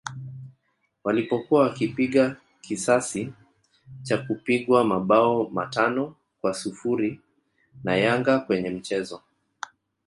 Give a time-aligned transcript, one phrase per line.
[1.03, 3.33] walipokuwa wakipiga kisasi
[4.03, 7.21] cha kupigwa mabao matano kwa sifuri
[7.83, 9.21] na Yanga kwenye mchezo